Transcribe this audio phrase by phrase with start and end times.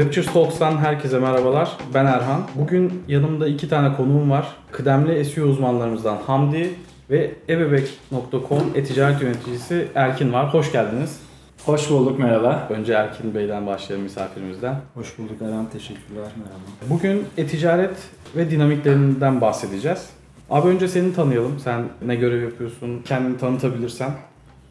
[0.00, 1.76] Webchers Talks'tan herkese merhabalar.
[1.94, 2.42] Ben Erhan.
[2.54, 4.46] Bugün yanımda iki tane konuğum var.
[4.72, 6.70] Kıdemli SEO uzmanlarımızdan Hamdi
[7.10, 10.54] ve ebebek.com e-ticaret yöneticisi Erkin var.
[10.54, 11.20] Hoş geldiniz.
[11.66, 12.68] Hoş bulduk, merhaba.
[12.70, 14.76] Önce Erkin Bey'den başlayalım misafirimizden.
[14.94, 16.90] Hoş bulduk Erhan, teşekkürler, merhaba.
[16.90, 17.96] Bugün e-ticaret
[18.36, 20.10] ve dinamiklerinden bahsedeceğiz.
[20.50, 21.58] Abi önce seni tanıyalım.
[21.58, 23.02] Sen ne görev yapıyorsun?
[23.04, 24.10] Kendini tanıtabilirsen.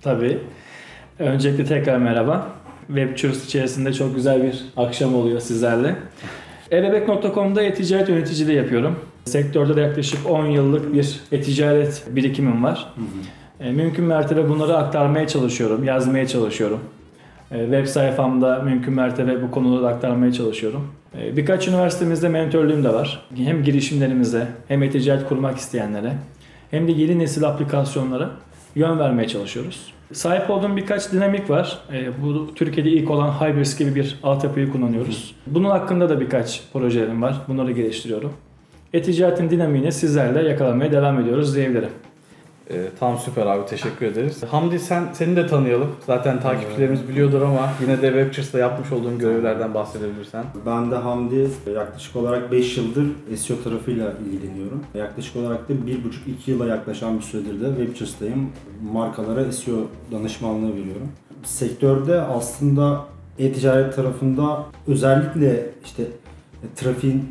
[0.01, 0.39] Tabii.
[1.19, 2.47] Öncelikle tekrar merhaba.
[2.89, 5.95] Webchurus içerisinde çok güzel bir akşam oluyor sizlerle.
[6.71, 8.99] Ebebek.com'da e-ticaret yöneticiliği yapıyorum.
[9.25, 12.93] Sektörde de yaklaşık 10 yıllık bir e-ticaret birikimim var.
[13.59, 16.79] E, mümkün mertebe bunları aktarmaya çalışıyorum, yazmaya çalışıyorum.
[17.51, 20.87] E, web sayfamda mümkün mertebe bu konuları aktarmaya çalışıyorum.
[21.19, 23.25] E, birkaç üniversitemizde mentörlüğüm de var.
[23.35, 26.13] Hem girişimlerimize hem e-ticaret kurmak isteyenlere
[26.71, 28.29] hem de yeni nesil aplikasyonlara
[28.75, 29.93] yön vermeye çalışıyoruz.
[30.13, 31.79] Sahip olduğum birkaç dinamik var.
[31.93, 35.35] E, bu Türkiye'de ilk olan Hybris gibi bir altyapıyı kullanıyoruz.
[35.47, 37.35] Bunun hakkında da birkaç projelerim var.
[37.47, 38.33] Bunları geliştiriyorum.
[38.93, 41.89] E-ticaretin dinamiğini sizlerle yakalamaya devam ediyoruz diyebilirim.
[42.71, 44.43] Ee, tam süper abi teşekkür ederiz.
[44.43, 45.91] Hamdi sen seni de tanıyalım.
[46.05, 50.43] Zaten takipçilerimiz biliyordur ama yine de Webchers'ta yapmış olduğun görevlerden bahsedebilirsen.
[50.65, 54.83] Ben de Hamdi, yaklaşık olarak 5 yıldır SEO tarafıyla ilgileniyorum.
[54.93, 58.49] Yaklaşık olarak da 1,5-2 yıla yaklaşan bir süredir de Webchers'tayım.
[58.93, 59.77] Markalara SEO
[60.11, 61.07] danışmanlığı veriyorum.
[61.43, 63.05] Sektörde aslında
[63.39, 66.03] e-ticaret tarafında özellikle işte
[66.75, 67.25] trafiğin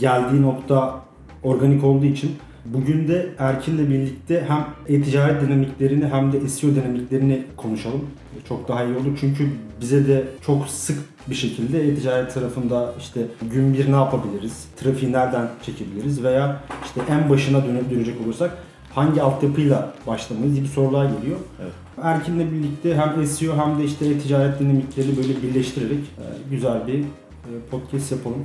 [0.00, 1.00] geldiği nokta
[1.42, 8.10] organik olduğu için Bugün de Erkin'le birlikte hem e-ticaret dinamiklerini hem de SEO dinamiklerini konuşalım.
[8.48, 9.48] Çok daha iyi olur çünkü
[9.80, 10.98] bize de çok sık
[11.30, 13.20] bir şekilde e-ticaret tarafında işte
[13.52, 18.58] gün bir ne yapabiliriz, trafiği nereden çekebiliriz veya işte en başına dönüp dönecek olursak
[18.94, 21.36] hangi altyapıyla başlamalıyız gibi sorular geliyor.
[21.62, 21.72] Evet.
[22.02, 27.50] Erkin'le birlikte hem SEO hem de işte e-ticaret dinamikleri böyle birleştirerek e, güzel bir e,
[27.70, 28.44] podcast yapalım.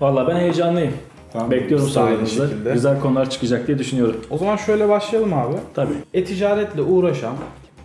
[0.00, 0.92] Vallahi ben heyecanlıyım.
[1.32, 2.50] Tamam, Bekliyorum sorularınızı.
[2.72, 4.20] Güzel konular çıkacak diye düşünüyorum.
[4.30, 5.54] O zaman şöyle başlayalım abi.
[5.74, 5.94] Tabii.
[6.14, 7.34] E-ticaretle uğraşan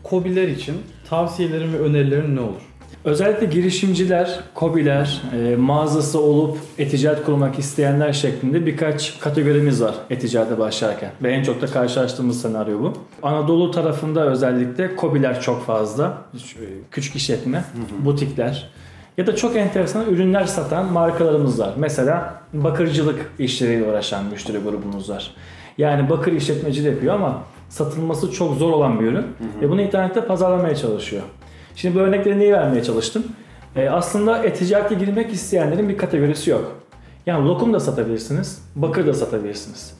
[0.04, 0.76] kobiler için
[1.09, 2.62] tavsiyelerin ve önerilerin ne olur?
[3.06, 11.12] Özellikle girişimciler, kobiler, e, mağazası olup e-ticaret kurmak isteyenler şeklinde birkaç kategorimiz var e-ticarete başlarken.
[11.24, 12.94] Ve en çok da karşılaştığımız senaryo bu.
[13.24, 16.18] Anadolu tarafında özellikle kobiler çok fazla.
[16.92, 18.06] Küçük işletme, hı hı.
[18.06, 18.70] butikler,
[19.18, 21.74] ya da çok enteresan ürünler satan markalarımız var.
[21.78, 25.31] Mesela bakırcılık işleriyle uğraşan müşteri grubumuz var.
[25.78, 29.16] Yani bakır işletmeci de yapıyor ama satılması çok zor olan bir ürün.
[29.16, 29.62] Hı hı.
[29.62, 31.23] Ve bunu internette pazarlamaya çalışıyor.
[31.75, 33.23] Şimdi bu örnekleri niye vermeye çalıştım?
[33.75, 36.75] Ee, aslında e-ticarete girmek isteyenlerin bir kategorisi yok.
[37.25, 39.94] Yani lokum da satabilirsiniz, bakır da satabilirsiniz.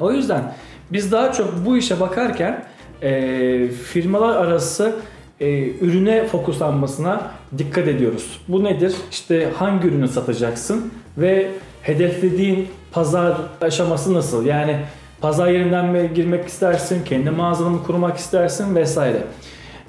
[0.00, 0.52] O yüzden
[0.92, 2.64] biz daha çok bu işe bakarken
[3.02, 4.96] e, firmalar arası
[5.40, 8.40] e, ürüne fokuslanmasına dikkat ediyoruz.
[8.48, 8.94] Bu nedir?
[9.10, 11.48] İşte hangi ürünü satacaksın ve
[11.82, 14.46] hedeflediğin pazar aşaması nasıl?
[14.46, 14.76] Yani
[15.20, 19.22] pazar yerinden mi girmek istersin, kendi mağazanı mı kurmak istersin vesaire.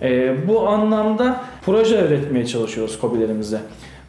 [0.01, 3.61] E, bu anlamda proje üretmeye çalışıyoruz kobilerimize.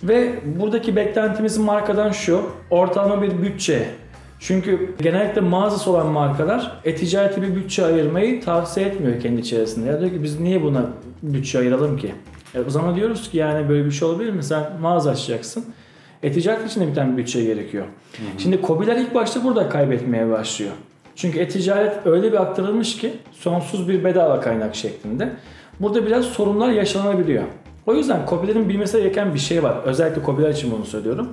[0.03, 3.89] Ve buradaki beklentimiz markadan şu, ortalama bir bütçe
[4.43, 9.89] çünkü genellikle mağazası olan markalar e-ticarete bir bütçe ayırmayı tavsiye etmiyor kendi içerisinde.
[9.89, 10.87] Ya diyor ki biz niye buna
[11.23, 12.15] bütçe ayıralım ki?
[12.55, 14.43] E o zaman diyoruz ki yani böyle bir şey olabilir mi?
[14.43, 15.65] Sen mağaza açacaksın.
[16.23, 17.85] E-ticaret için de bir tane bütçe gerekiyor.
[18.17, 18.43] Hı hı.
[18.43, 20.73] Şimdi kobiler ilk başta burada kaybetmeye başlıyor.
[21.17, 25.29] Çünkü e-ticaret öyle bir aktarılmış ki sonsuz bir bedava kaynak şeklinde.
[25.81, 27.45] Burada biraz sorunlar yaşanabiliyor.
[27.87, 29.77] O yüzden kobilerin bilmesi gereken bir şey var.
[29.85, 31.29] Özellikle kobiler için bunu söylüyorum.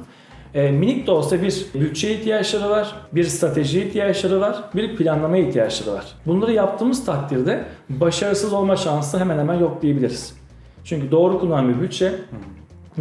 [0.54, 5.96] E, minik de olsa bir bütçe ihtiyaçları var, bir strateji ihtiyaçları var, bir planlama ihtiyaçları
[5.96, 6.06] var.
[6.26, 10.36] Bunları yaptığımız takdirde başarısız olma şansı hemen hemen yok diyebiliriz.
[10.84, 12.12] Çünkü doğru kullanılan bir bütçe,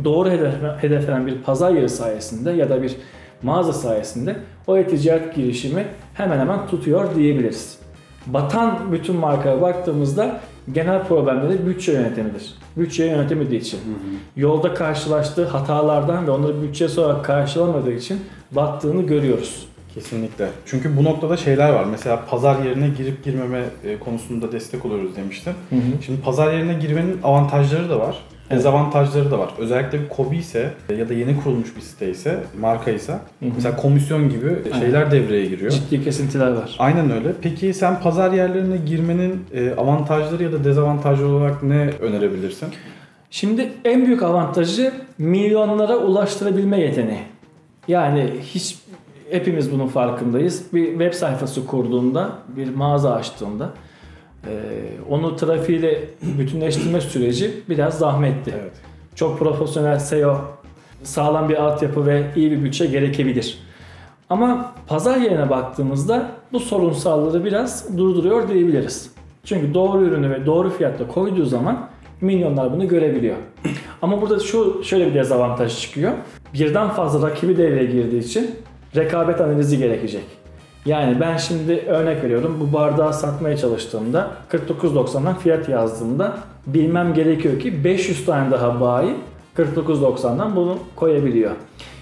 [0.05, 2.97] doğru hedef, hedeflenen bir pazar yeri sayesinde ya da bir
[3.43, 4.37] mağaza sayesinde
[4.67, 7.79] o e-ticaret girişimi hemen hemen tutuyor diyebiliriz.
[8.27, 10.41] Batan bütün markaya baktığımızda
[10.73, 12.55] genel problemleri bütçe yönetimidir.
[12.77, 13.77] Bütçe yönetemediği için.
[13.79, 14.41] Hı hı.
[14.41, 18.21] Yolda karşılaştığı hatalardan ve onları bütçe olarak karşılamadığı için
[18.53, 19.69] battığını görüyoruz.
[19.95, 20.49] Kesinlikle.
[20.67, 21.85] Çünkü bu noktada şeyler var.
[21.85, 25.53] Mesela pazar yerine girip girmeme e, konusunda destek oluyoruz demiştin.
[25.71, 26.03] Hı hı.
[26.07, 28.19] Şimdi pazar yerine girmenin avantajları da var.
[28.51, 29.51] Dezavantajları da var.
[29.59, 34.29] Özellikle bir kobi ise ya da yeni kurulmuş bir site ise, marka ise mesela komisyon
[34.31, 35.11] gibi şeyler Aynen.
[35.11, 35.71] devreye giriyor.
[35.71, 36.77] Ciddi kesintiler var.
[36.79, 37.33] Aynen öyle.
[37.43, 42.69] Peki sen pazar yerlerine girmenin e, avantajları ya da dezavantajları olarak ne önerebilirsin?
[43.31, 47.23] Şimdi en büyük avantajı milyonlara ulaştırabilme yeteneği.
[47.89, 48.79] Yani hiç
[49.31, 50.63] hepimiz bunun farkındayız.
[50.73, 53.71] Bir web sayfası kurduğunda, bir mağaza açtığında
[55.09, 56.01] onu trafiğiyle
[56.39, 58.53] bütünleştirme süreci biraz zahmetli.
[58.63, 58.73] Evet.
[59.15, 60.37] çok profesyonel SEO,
[61.03, 63.59] sağlam bir altyapı ve iyi bir bütçe gerekebilir.
[64.31, 69.11] Ama pazar yerine baktığımızda bu sorunsalları biraz durduruyor diyebiliriz.
[69.45, 71.89] Çünkü doğru ürünü ve doğru fiyatta koyduğu zaman
[72.21, 73.37] milyonlar bunu görebiliyor.
[74.03, 76.13] Ama burada şu şöyle bir dezavantaj çıkıyor.
[76.55, 78.51] Birden fazla rakibi devreye girdiği için
[78.97, 80.25] rekabet analizi gerekecek.
[80.87, 86.37] Yani ben şimdi örnek veriyorum bu bardağı satmaya çalıştığımda 49.90'dan fiyat yazdığımda
[86.67, 89.15] bilmem gerekiyor ki 500 tane daha bayi
[89.57, 91.51] 49.90'dan bunu koyabiliyor.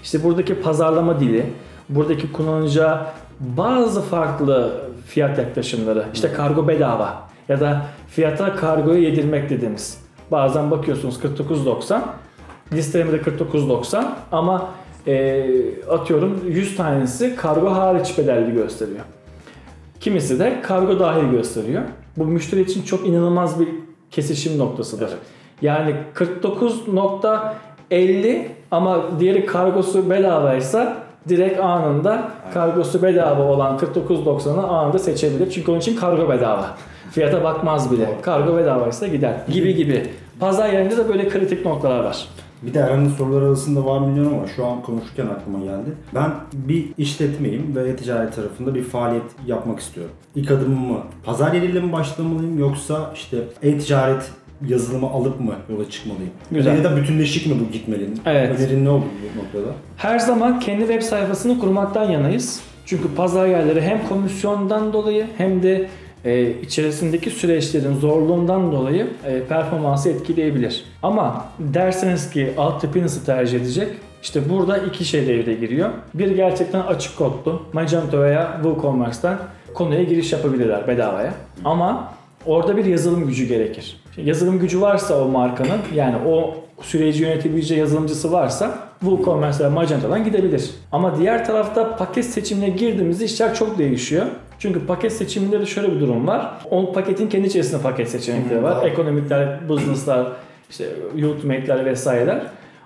[0.03, 1.45] İşte buradaki pazarlama dili,
[1.89, 3.05] buradaki kullanacağı
[3.39, 4.71] bazı farklı
[5.07, 7.13] fiyat yaklaşımları, işte kargo bedava
[7.49, 10.01] ya da fiyata kargoyu yedirmek dediğimiz.
[10.31, 11.99] Bazen bakıyorsunuz 49.90,
[12.73, 14.69] listelemede 49.90 ama
[15.07, 15.45] e,
[15.89, 18.99] atıyorum 100 tanesi kargo hariç bedelli gösteriyor.
[19.99, 21.81] Kimisi de kargo dahil gösteriyor.
[22.17, 23.67] Bu müşteri için çok inanılmaz bir
[24.11, 25.07] kesişim noktasıdır.
[25.07, 25.17] Evet.
[25.61, 30.97] Yani 49.50 ama diğeri kargosu bedavaysa
[31.29, 35.51] direkt anında kargosu bedava olan 49.90'ı anında seçebilir.
[35.51, 36.77] Çünkü onun için kargo bedava.
[37.11, 38.09] Fiyata bakmaz bile.
[38.21, 39.33] Kargo bedavaysa gider.
[39.53, 40.07] Gibi gibi.
[40.39, 42.27] Pazar yerinde de böyle kritik noktalar var.
[42.63, 45.89] Bir de Eren'in sorular arasında var mı bilmiyorum ama şu an konuşurken aklıma geldi.
[46.15, 50.11] Ben bir işletmeyim ve ticaret tarafında bir faaliyet yapmak istiyorum.
[50.35, 54.31] İlk adımımı pazar yeriyle mi başlamalıyım yoksa işte e-ticaret
[54.67, 56.31] yazılımı alıp mı yola çıkmalıyım?
[56.51, 56.77] Güzel.
[56.77, 58.13] Ya da bütünleşik mi bu gitmeliyim?
[58.25, 58.59] Evet.
[58.59, 59.03] Önerin ne olur
[59.35, 59.73] bu noktada?
[59.97, 62.61] Her zaman kendi web sayfasını kurmaktan yanayız.
[62.85, 65.89] Çünkü pazar yerleri hem komisyondan dolayı hem de
[66.25, 70.83] e, içerisindeki süreçlerin zorluğundan dolayı e, performansı etkileyebilir.
[71.03, 73.87] Ama derseniz ki altyapıyı nasıl tercih edecek?
[74.23, 75.89] İşte burada iki şey devreye giriyor.
[76.13, 79.37] Bir gerçekten açık kodlu Magento veya WooCommerce'dan
[79.73, 81.33] konuya giriş yapabilirler bedavaya.
[81.65, 82.13] Ama
[82.45, 84.01] orada bir yazılım gücü gerekir.
[84.17, 90.71] Yazılım gücü varsa o markanın yani o süreci yönetebileceği yazılımcısı varsa WooCommerce veya Magento'dan gidebilir.
[90.91, 94.25] Ama diğer tarafta paket seçimine girdiğimizde işler çok değişiyor.
[94.59, 96.51] Çünkü paket seçiminde de şöyle bir durum var.
[96.71, 98.85] O paketin kendi içerisinde paket seçenekleri var.
[98.85, 100.27] Ekonomikler, business'lar,
[100.69, 102.41] işte ultimate'ler vesaireler.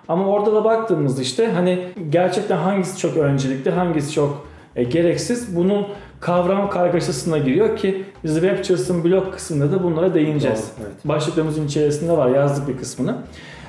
[0.08, 5.88] Ama orada da baktığımızda işte hani gerçekten hangisi çok öncelikli, hangisi çok e, gereksiz bunun
[6.20, 10.60] kavram kargaşasına giriyor ki biz Webchers'ın blog kısmında da bunlara değineceğiz.
[10.60, 11.06] Doğru, evet.
[11.06, 13.16] Başlıklarımızın içerisinde var yazdık bir kısmını.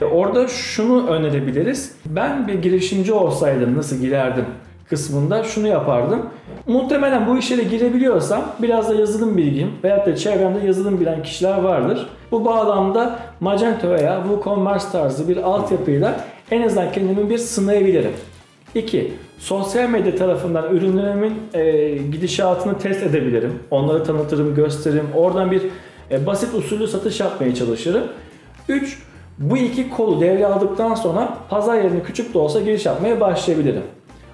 [0.00, 1.94] E, Orada şunu önerebiliriz.
[2.06, 4.44] Ben bir girişimci olsaydım nasıl girerdim
[4.90, 6.26] kısmında şunu yapardım.
[6.66, 11.58] Muhtemelen bu işe de girebiliyorsam biraz da yazılım bilgim veyahut da çevremde yazılım bilen kişiler
[11.58, 12.06] vardır.
[12.30, 16.20] Bu bağlamda Magento veya WooCommerce tarzı bir altyapıyla
[16.50, 18.12] en azından kendimi bir sınayabilirim.
[18.74, 19.12] 2.
[19.38, 23.58] Sosyal medya tarafından ürünlerimin e, gidişatını test edebilirim.
[23.70, 25.08] Onları tanıtırım, gösteririm.
[25.14, 25.62] Oradan bir
[26.10, 28.04] e, basit usulü satış yapmaya çalışırım.
[28.68, 29.02] 3.
[29.38, 33.82] Bu iki kolu devreye aldıktan sonra pazar yerine küçük de olsa giriş yapmaya başlayabilirim.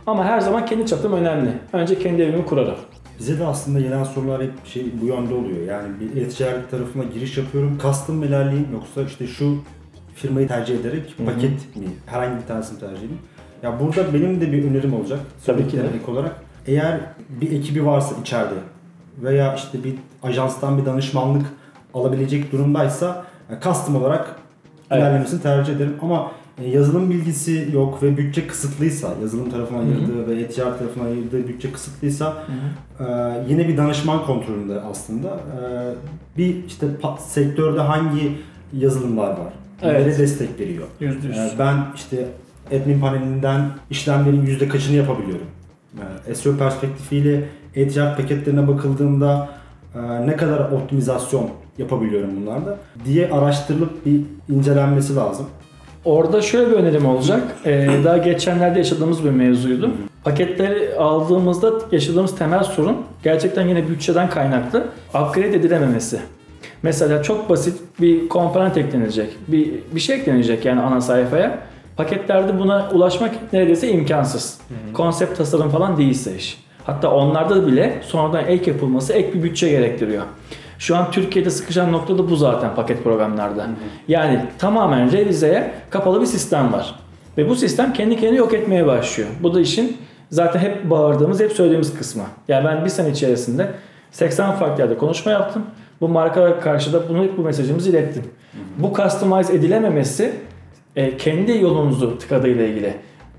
[0.08, 1.50] Ama her zaman kendi çapım önemli.
[1.72, 2.74] Önce kendi evimi kurarım.
[3.18, 5.66] Bize de aslında gelen sorular hep şey bu yönde oluyor.
[5.66, 7.78] Yani bir e-ticaret tarafına giriş yapıyorum.
[7.82, 9.56] Custom mı ilerleyeyim yoksa işte şu
[10.14, 11.84] firmayı tercih ederek paket mi?
[12.06, 13.18] Herhangi bir tanesini tercih edeyim.
[13.62, 15.18] Ya burada benim de bir önerim olacak.
[15.46, 15.80] Tabii ki de.
[15.80, 16.32] Ek olarak.
[16.66, 18.54] Eğer bir ekibi varsa içeride
[19.22, 21.46] veya işte bir ajanstan bir danışmanlık
[21.94, 24.36] alabilecek durumdaysa yani custom olarak
[24.90, 25.02] Evet.
[25.02, 25.96] ilerlemesini tercih ederim.
[26.02, 26.32] Ama
[26.66, 32.44] yazılım bilgisi yok ve bütçe kısıtlıysa, yazılım tarafına ayırdığı ve e-ticaret tarafına ayırdığı bütçe kısıtlıysa
[33.00, 33.04] ee,
[33.48, 35.28] yine bir danışman kontrolünde aslında.
[35.28, 35.94] Ee,
[36.38, 36.86] bir işte
[37.18, 38.38] sektörde hangi
[38.72, 39.52] yazılımlar var?
[39.82, 40.06] Evet.
[40.06, 40.86] Nereye destek veriyor?
[41.00, 42.28] Yüzde Ee, ben işte
[42.76, 45.46] admin panelinden işlemlerin yüzde kaçını yapabiliyorum?
[46.28, 49.48] Ee, SEO perspektifiyle e-ticaret paketlerine bakıldığında
[49.94, 55.46] e, ne kadar optimizasyon yapabiliyorum bunlarda diye araştırılıp bir incelenmesi lazım.
[56.08, 57.42] Orada şöyle bir önerim olacak.
[57.66, 59.90] Ee, daha geçenlerde yaşadığımız bir mevzuydu.
[60.24, 66.20] Paketleri aldığımızda yaşadığımız temel sorun gerçekten yine bütçeden kaynaklı upgrade edilememesi.
[66.82, 69.30] Mesela çok basit bir komponent eklenecek.
[69.48, 71.58] Bir, bir şey eklenecek yani ana sayfaya.
[71.96, 74.60] Paketlerde buna ulaşmak neredeyse imkansız.
[74.92, 76.64] Konsept tasarım falan değilse iş.
[76.84, 80.22] Hatta onlarda bile sonradan ek yapılması ek bir bütçe gerektiriyor.
[80.78, 83.66] Şu an Türkiye'de sıkışan nokta da bu zaten paket programlarda.
[84.08, 86.94] Yani tamamen revizeye kapalı bir sistem var.
[87.38, 89.28] Ve bu sistem kendi kendini yok etmeye başlıyor.
[89.42, 89.96] Bu da işin
[90.30, 92.22] zaten hep bağırdığımız, hep söylediğimiz kısmı.
[92.48, 93.70] Yani ben bir sene içerisinde
[94.10, 95.62] 80 farklı yerde konuşma yaptım.
[96.00, 98.24] Bu markalara karşı da bunu bu mesajımızı ilettim.
[98.78, 100.32] Bu customize edilememesi
[100.96, 102.94] e, kendi yolunuzu tıkadığıyla ilgili.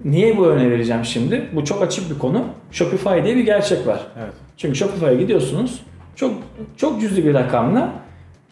[0.05, 1.49] Niye bu örneği vereceğim şimdi?
[1.53, 2.45] Bu çok açık bir konu.
[2.71, 3.99] Shopify diye bir gerçek var.
[4.19, 4.33] Evet.
[4.57, 5.79] Çünkü Shopify'a gidiyorsunuz.
[6.19, 6.33] Çok
[6.77, 7.93] çok cüzi bir rakamla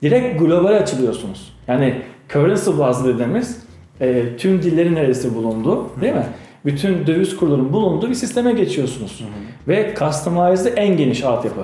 [0.02, 1.54] direkt global açılıyorsunuz.
[1.68, 2.02] Yani
[2.34, 3.62] currency bazlı dediğimiz
[4.02, 6.26] e, tüm dillerin neresi bulundu değil mi?
[6.66, 9.24] Bütün döviz kurlarının bulunduğu bir sisteme geçiyorsunuz.
[9.68, 11.62] Ve customize'ı en geniş altyapı.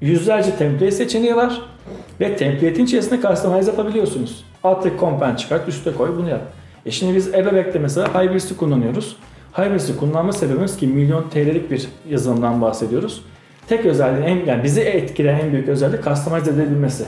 [0.00, 1.62] Yüzlerce template seçeneği var.
[2.20, 4.44] Ve template'in içerisinde customize yapabiliyorsunuz.
[4.64, 6.42] Alttaki component çıkart, üstte koy, bunu yap.
[6.86, 9.16] E şimdi biz Ebebek'te mesela Hybris'i kullanıyoruz.
[9.58, 13.22] Hybris'i kullanma sebebimiz ki milyon TL'lik bir yazılımdan bahsediyoruz.
[13.68, 17.04] Tek özelliği, en, yani bizi etkileyen en büyük özellik customize edebilmesi.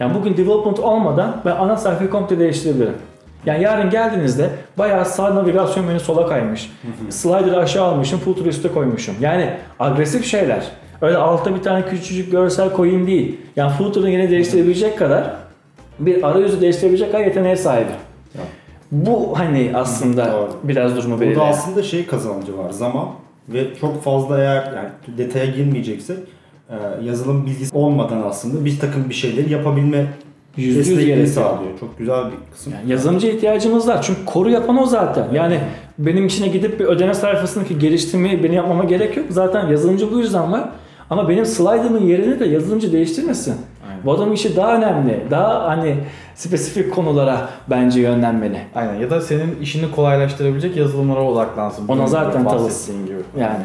[0.00, 2.94] Yani bugün development olmadan ben ana sayfayı komple değiştirebilirim.
[3.46, 6.72] Yani yarın geldiğinizde bayağı sağ navigasyon menü sola kaymış.
[7.10, 9.14] Slider'ı aşağı almışım, footer'ı üste koymuşum.
[9.20, 10.64] Yani agresif şeyler.
[11.00, 13.40] Öyle altta bir tane küçücük görsel koyayım değil.
[13.56, 15.30] Yani footer'ı yine değiştirebilecek kadar
[15.98, 17.90] bir arayüzü değiştirebilecek kadar yeteneğe sahibi.
[18.92, 20.50] Bu hani aslında Doğru.
[20.62, 21.50] biraz durumu Burada belirleyen.
[21.50, 22.70] aslında şey kazancı var.
[22.70, 23.08] Zaman
[23.48, 26.18] ve çok fazla eğer yani detaya girmeyeceksek
[26.70, 30.06] e, yazılım bilgisi olmadan aslında bir takım bir şeyleri yapabilme
[31.06, 31.26] gerekiyor.
[31.26, 31.78] sağlıyor.
[31.80, 32.72] Çok güzel bir kısım.
[32.72, 34.02] Yani yazılımcıya ihtiyacımız var.
[34.02, 35.28] Çünkü koru yapan o zaten.
[35.32, 35.60] Yani
[35.98, 39.26] benim içine gidip bir ödeme sayfasındaki geliştirmeyi benim yapmama gerek yok.
[39.30, 40.68] Zaten yazılımcı bu yüzden var.
[41.10, 43.54] Ama benim slider'ımın yerini de yazılımcı değiştirmesin.
[44.04, 45.26] Bu adamın işi daha önemli.
[45.30, 45.96] Daha hani
[46.34, 48.60] spesifik konulara bence yönlenmeli.
[48.74, 51.88] Aynen ya da senin işini kolaylaştırabilecek yazılımlara odaklansın.
[51.88, 52.86] Ona zaten tavız.
[53.06, 53.42] gibi.
[53.42, 53.64] Yani.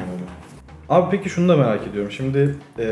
[0.90, 2.12] Abi peki şunu da merak ediyorum.
[2.12, 2.86] Şimdi eee,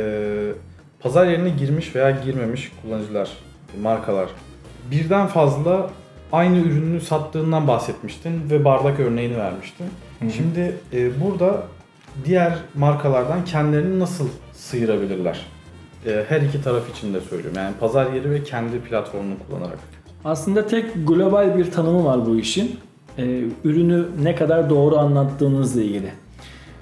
[1.00, 3.30] pazar yerine girmiş veya girmemiş kullanıcılar,
[3.82, 4.30] markalar
[4.92, 5.90] birden fazla
[6.32, 9.86] aynı ürünü sattığından bahsetmiştin ve bardak örneğini vermiştin.
[10.20, 10.32] Hı hı.
[10.32, 11.64] Şimdi eee, burada
[12.26, 15.46] diğer markalardan kendilerini nasıl sıyırabilirler?
[16.06, 17.58] Eee, her iki taraf için de söylüyorum.
[17.58, 19.78] Yani pazar yeri ve kendi platformunu kullanarak.
[20.26, 22.80] Aslında tek global bir tanımı var bu işin.
[23.18, 26.12] Ee, ürünü ne kadar doğru anlattığınızla ilgili.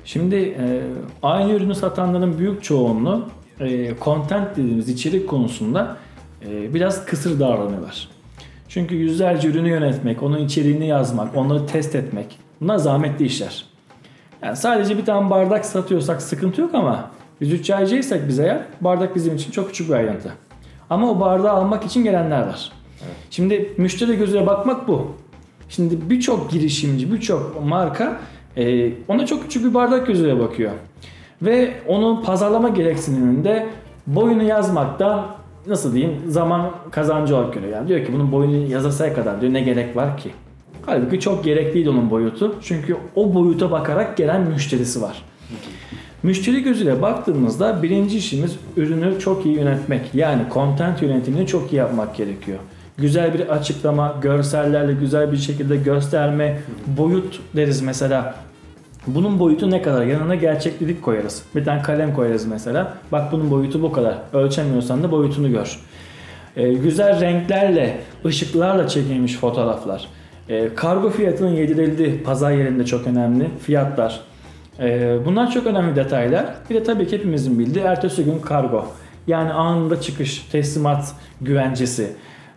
[0.05, 0.81] Şimdi e,
[1.23, 3.25] aynı ürünü satanların büyük çoğunluğu
[3.59, 5.97] e, content dediğimiz içerik konusunda
[6.49, 8.09] e, biraz kısır davranıyorlar.
[8.69, 13.65] Çünkü yüzlerce ürünü yönetmek, onun içeriğini yazmak, onları test etmek bunlar zahmetli işler.
[14.43, 17.11] Yani sadece bir tane bardak satıyorsak sıkıntı yok ama
[17.41, 20.33] biz üç çaycıysak biz eğer bardak bizim için çok küçük bir ayrıntı.
[20.89, 22.71] Ama o bardağı almak için gelenler var.
[23.29, 25.11] Şimdi müşteri gözüyle bakmak bu.
[25.69, 28.19] Şimdi birçok girişimci, birçok marka
[28.57, 30.71] e, ona çok küçük bir bardak gözüyle bakıyor.
[31.41, 33.67] Ve onun pazarlama gereksiniminde
[34.07, 35.25] boyunu yazmaktan
[35.67, 37.73] nasıl diyeyim zaman kazancı olarak görüyor.
[37.73, 40.31] Yani diyor ki bunun boyunu yazasaya kadar diyor ne gerek var ki?
[40.85, 42.55] Halbuki çok gerekliydi onun boyutu.
[42.61, 45.23] Çünkü o boyuta bakarak gelen müşterisi var.
[46.23, 50.01] Müşteri gözüyle baktığımızda birinci işimiz ürünü çok iyi yönetmek.
[50.13, 52.59] Yani content yönetimini çok iyi yapmak gerekiyor.
[52.97, 58.35] Güzel bir açıklama, görsellerle güzel bir şekilde gösterme, boyut deriz mesela.
[59.07, 60.05] Bunun boyutu ne kadar?
[60.05, 61.43] Yanına gerçeklik koyarız.
[61.55, 62.93] Bir tane kalem koyarız mesela.
[63.11, 64.17] Bak bunun boyutu bu kadar.
[64.33, 65.79] Ölçemiyorsan da boyutunu gör.
[66.55, 70.07] Ee, güzel renklerle, ışıklarla çekilmiş fotoğraflar.
[70.49, 73.47] Ee, kargo fiyatının yedirildiği pazar yerinde çok önemli.
[73.61, 74.32] Fiyatlar.
[74.79, 76.45] Ee, bunlar çok önemli detaylar.
[76.69, 78.85] Bir de tabii ki hepimizin bildiği ertesi gün kargo.
[79.27, 82.11] Yani anında çıkış, teslimat güvencesi,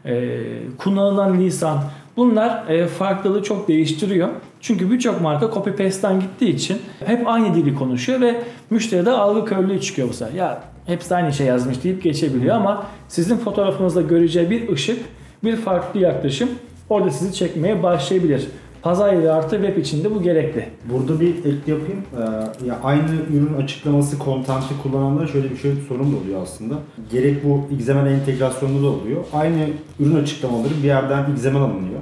[0.05, 0.41] ee,
[0.79, 1.79] kullanılan lisan.
[2.17, 4.29] Bunlar e, farklılığı çok değiştiriyor.
[4.61, 9.81] Çünkü birçok marka copy paste'ten gittiği için hep aynı dili konuşuyor ve müşteride algı körlüğü
[9.81, 10.35] çıkıyor bu sefer.
[10.35, 14.99] Ya hepsi aynı şey yazmış deyip geçebiliyor ama sizin fotoğrafınızda göreceği bir ışık,
[15.45, 16.49] bir farklı yaklaşım
[16.91, 18.49] orada sizi çekmeye başlayabilir.
[18.83, 20.69] Pazar yeri artı web içinde bu gerekli.
[20.93, 22.03] Burada bir ek yapayım.
[22.17, 26.75] Ee, ya aynı ürün açıklaması, kontenti kullananlar şöyle bir şey sorun da oluyor aslında.
[27.11, 29.25] Gerek bu XML entegrasyonu da oluyor.
[29.33, 29.69] Aynı
[30.01, 32.01] ürün açıklamaları bir yerden XML alınıyor.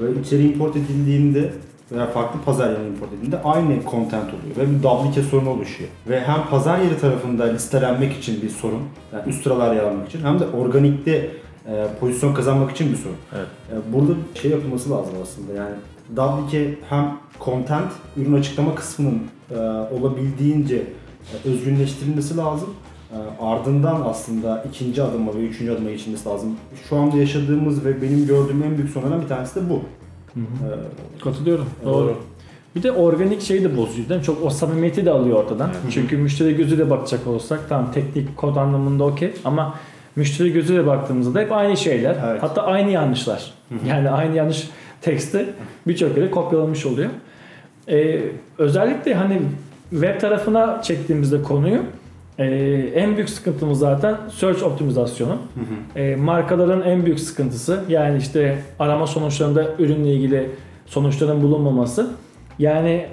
[0.00, 1.52] Ve içeri import edildiğinde
[1.92, 5.90] veya farklı pazar yerine import edildiğinde aynı content oluyor ve bir duplike sorunu oluşuyor.
[6.08, 10.20] Ve hem pazar yeri tarafında listelenmek için bir sorun, yani üst sıralar yer almak için
[10.24, 11.30] hem de organikte
[12.00, 13.16] pozisyon kazanmak için bir sorun.
[13.36, 13.46] Evet.
[13.72, 15.74] E, burada şey yapılması lazım aslında yani
[16.16, 19.56] duplike hem content, ürün açıklama kısmının e,
[19.94, 22.68] olabildiğince e, özgünleştirilmesi lazım.
[23.12, 26.56] E, ardından aslında ikinci adıma ve üçüncü adıma geçilmesi lazım.
[26.88, 29.82] Şu anda yaşadığımız ve benim gördüğüm en büyük sorunlardan bir tanesi de bu.
[30.36, 31.66] E, Katılıyorum.
[31.84, 31.94] Doğru.
[31.94, 32.16] Doğru.
[32.76, 34.24] Bir de organik şeyi de bozuyor değil mi?
[34.24, 35.70] Çok o samimiyeti de alıyor ortadan.
[35.90, 39.74] Çünkü müşteri gözüyle bakacak olsak tamam teknik kod anlamında okey ama
[40.16, 42.16] müşteri gözüyle baktığımızda da hep aynı şeyler.
[42.30, 42.42] Evet.
[42.42, 43.52] Hatta aynı yanlışlar.
[43.88, 44.70] Yani aynı yanlış
[45.00, 45.46] teksti
[45.86, 47.10] birçok yere kopyalanmış oluyor.
[47.88, 48.20] Ee,
[48.58, 49.42] özellikle hani
[49.90, 51.82] web tarafına çektiğimizde konuyu
[52.38, 52.44] e,
[52.94, 55.38] en büyük sıkıntımız zaten search optimizasyonu.
[55.96, 60.50] E, markaların en büyük sıkıntısı yani işte arama sonuçlarında ürünle ilgili
[60.86, 62.10] sonuçların bulunmaması.
[62.58, 63.06] Yani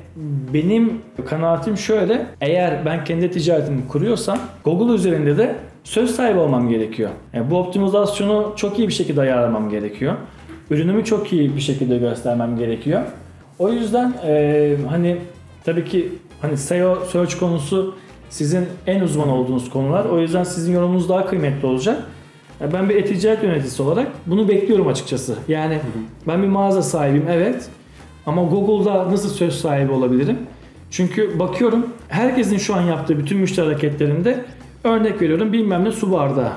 [0.54, 2.26] benim kanaatim şöyle.
[2.42, 7.10] Eğer ben kendi ticaretimi kuruyorsam Google üzerinde de söz sahibi olmam gerekiyor.
[7.34, 10.14] Yani bu optimizasyonu çok iyi bir şekilde ayarlamam gerekiyor.
[10.70, 13.02] ürünümü çok iyi bir şekilde göstermem gerekiyor.
[13.60, 15.18] O yüzden e, hani
[15.66, 16.10] tabii ki
[16.42, 17.96] hani SEO search konusu
[18.30, 20.06] sizin en uzman olduğunuz konular.
[20.06, 22.04] O yüzden sizin yorumunuz daha kıymetli olacak.
[22.62, 25.36] Ya Ben bir e-ticaret yöneticisi olarak bunu bekliyorum açıkçası.
[25.48, 25.80] Yani
[26.28, 27.70] ben bir mağaza sahibiyim evet.
[28.26, 30.38] Ama Google'da nasıl söz sahibi olabilirim?
[30.92, 34.46] Çünkü bakıyorum herkesin şu an yaptığı bütün müşteri hareketlerinde
[34.84, 36.52] örnek veriyorum bilmem ne su bardağı.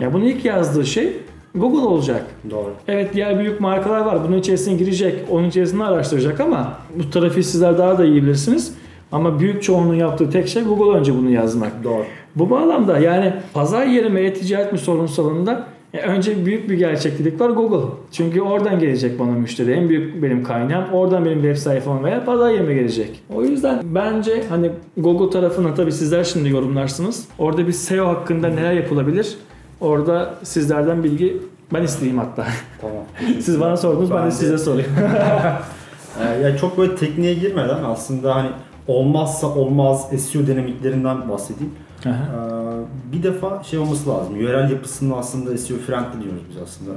[0.00, 1.12] Ya bunu ilk yazdığı şey
[1.54, 2.26] Google olacak.
[2.50, 2.72] Doğru.
[2.88, 4.18] Evet diğer büyük markalar var.
[4.28, 8.74] Bunun içerisine girecek, onun içerisinde araştıracak ama bu trafiği sizler daha da iyi bilirsiniz.
[9.12, 11.84] Ama büyük çoğunluğun yaptığı tek şey Google önce bunu yazmak.
[11.84, 12.04] Doğru.
[12.36, 17.50] Bu bağlamda yani pazar yeri mi e-ticaret mi sorunsalında ya önce büyük bir gerçeklik var
[17.50, 17.90] Google.
[18.12, 19.72] Çünkü oradan gelecek bana müşteri.
[19.72, 20.84] En büyük benim kaynağım.
[20.92, 23.22] Oradan benim web sayfam veya pazar yerime gelecek.
[23.34, 27.28] O yüzden bence hani Google tarafına tabii sizler şimdi yorumlarsınız.
[27.38, 29.36] Orada bir SEO hakkında neler yapılabilir?
[29.80, 31.36] Orada sizlerden bilgi
[31.74, 32.46] ben isteyeyim hatta.
[32.80, 33.02] Tamam.
[33.40, 34.90] Siz bana sordunuz ben, Ben de de- size sorayım.
[36.20, 38.48] Ee, ya çok böyle tekniğe girmeden aslında hani
[38.86, 41.72] olmazsa olmaz SEO dinamiklerinden bahsedeyim.
[42.06, 42.12] Aha.
[42.12, 44.36] Ee, bir defa şey olması lazım.
[44.36, 46.92] Yörel yapısının aslında SEO friendly diyoruz biz aslında.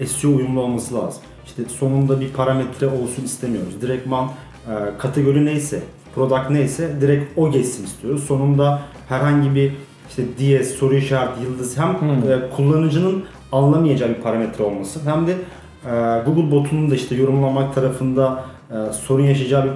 [0.00, 1.22] Ee, SEO uyumlu olması lazım.
[1.46, 3.82] İşte sonunda bir parametre olsun istemiyoruz.
[3.82, 4.24] Direktman
[4.68, 5.82] e, kategori neyse,
[6.14, 8.24] product neyse direkt o geçsin istiyoruz.
[8.24, 9.72] Sonunda herhangi bir
[10.08, 12.32] işte DS, soru işareti, yıldız hem Hmm.
[12.32, 15.90] e, kullanıcının anlamayacağı bir parametre olması hem de e,
[16.26, 19.70] Google botunun da işte yorumlamak tarafında e, sorun yaşayacağı bir,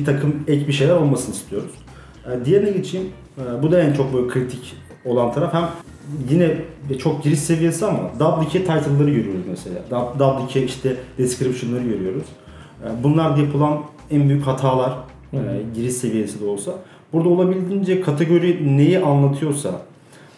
[0.00, 1.70] bir takım ek bir şeyler olmasını istiyoruz.
[2.26, 3.08] E, diğerine geçeyim.
[3.38, 5.54] E, bu da en çok böyle kritik olan taraf.
[5.54, 5.68] Hem
[6.30, 6.50] yine
[6.98, 9.78] çok giriş seviyesi ama duplicate title'ları görüyoruz mesela.
[9.90, 12.24] Du- Duplicate işte description'ları görüyoruz.
[12.84, 13.78] E, bunlar yapılan
[14.10, 14.92] en büyük hatalar
[15.32, 15.38] e,
[15.74, 16.72] giriş seviyesi de olsa.
[17.12, 19.70] Burada olabildiğince kategori neyi anlatıyorsa,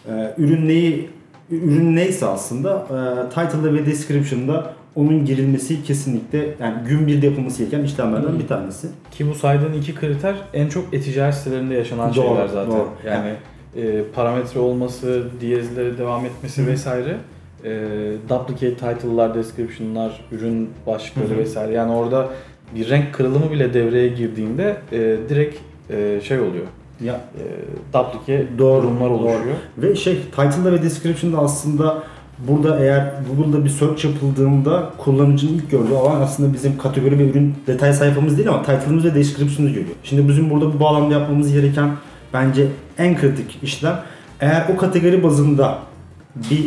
[0.09, 1.09] e, ürün neyi
[1.51, 7.83] ürün neyse aslında e, title'da ve description'da onun girilmesi kesinlikle yani gün birde yapılması gereken
[7.83, 8.87] işlemlerden bir tanesi.
[9.11, 12.71] Ki bu saydığın iki kriter en çok e-ticaret sitelerinde yaşanan Doğru, şeyler zaten.
[12.71, 12.87] doğru.
[13.05, 13.33] Yani
[13.75, 16.67] e, parametre olması, diyezlere devam etmesi Hı.
[16.67, 17.17] vesaire.
[17.63, 17.71] E,
[18.29, 21.37] duplicate title'lar, description'lar, ürün başlıkları Hı hı.
[21.37, 21.71] vesaire.
[21.73, 22.29] Yani orada
[22.75, 24.97] bir renk kırılımı bile devreye girdiğinde e,
[25.29, 26.65] direkt e, şey oluyor.
[27.03, 27.43] Ya E,
[27.93, 29.13] duplicate Doğru, durumlar doğru.
[29.17, 29.55] oluşuyor.
[29.77, 32.03] Ve şey title'da ve description'da aslında
[32.39, 37.55] burada eğer Google'da bir search yapıldığında kullanıcının ilk gördüğü alan aslında bizim kategori ve ürün
[37.67, 39.95] detay sayfamız değil ama title'ımız ve description'ımız görüyor.
[40.03, 41.89] Şimdi bizim burada bu bağlamda yapmamız gereken
[42.33, 42.67] bence
[42.97, 43.99] en kritik işlem
[44.41, 45.77] eğer o kategori bazında
[46.51, 46.65] bir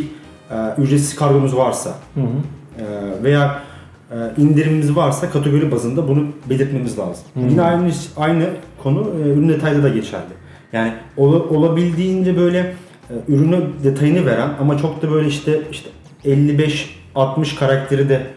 [0.51, 2.25] e, ücretsiz kargomuz varsa Hı hı.
[2.83, 3.59] e, veya
[4.11, 7.23] e, indirimimiz varsa kategori bazında bunu belirtmemiz lazım.
[7.33, 7.49] Hmm.
[7.49, 8.45] Yine aynı aynı
[8.83, 10.39] konu e, ürün detayda da geçerli.
[10.73, 12.73] Yani ola- olabildiğince böyle
[13.27, 15.89] ürünü detayını veren ama çok da böyle işte işte
[16.25, 18.27] 55 60 karakteri de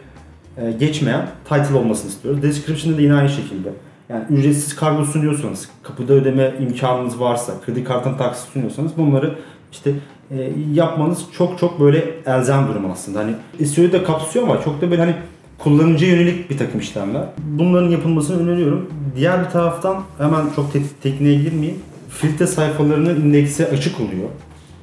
[0.56, 2.42] e, geçmeyen title olmasını istiyoruz.
[2.42, 3.68] Description'da da yine aynı şekilde.
[4.08, 9.38] Yani ücretsiz kargo sunuyorsanız, kapıda ödeme imkanınız varsa, kredi kartına taksit sunuyorsanız bunları
[9.72, 9.92] işte
[10.30, 13.18] e, yapmanız çok çok böyle elzem durum aslında.
[13.18, 15.14] Hani SEO'yu da kapsıyor ama çok da böyle hani
[15.58, 17.22] kullanıcıya yönelik bir takım işlemler.
[17.38, 18.90] Bunların yapılmasını öneriyorum.
[19.16, 21.78] Diğer bir taraftan hemen çok te- tekniğe girmeyeyim.
[22.08, 24.28] Filtre sayfalarının indeksi açık oluyor.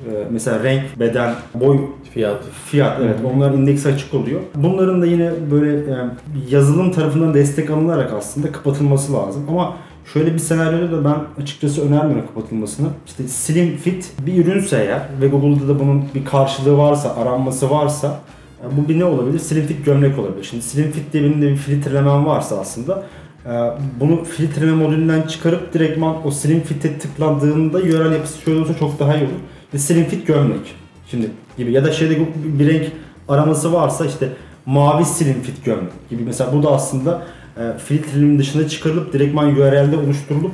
[0.06, 1.78] Ee, mesela renk, beden, boy
[2.14, 2.44] Fiyat.
[2.66, 4.40] Fiyat evet onların indeksi açık oluyor.
[4.56, 6.12] Bunların da yine böyle yani
[6.50, 9.46] yazılım tarafından destek alınarak aslında kapatılması lazım.
[9.50, 9.76] Ama
[10.14, 12.88] şöyle bir senaryoda da ben açıkçası önermiyorum kapatılmasını.
[13.08, 18.20] İşte slim fit bir ürünse eğer ve Google'da da bunun bir karşılığı varsa, aranması varsa
[18.62, 19.40] e, bu bir ne olabilir?
[19.40, 20.44] Slim fit gömlek olabilir.
[20.44, 23.04] Şimdi slim fit diye benim de bir filtrelemem varsa aslında
[23.46, 23.52] e,
[24.00, 29.16] bunu filtreleme modülünden çıkarıp direktman o slim fit'e tıkladığında yörel yapısı şöyle olsa çok daha
[29.16, 29.40] iyi olur.
[29.78, 30.76] Slim fit gömlek.
[31.12, 32.92] Şimdi gibi ya da şeyde bir renk
[33.28, 34.30] araması varsa işte
[34.66, 37.24] mavi slim fit gömlek gibi mesela bu da aslında
[37.58, 40.52] e, filtrenin dışına çıkarılıp direktman URL'de oluşturulup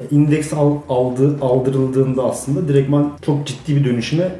[0.00, 4.30] e, indeks al, aldı, aldırıldığında aslında direktman çok ciddi bir dönüşüme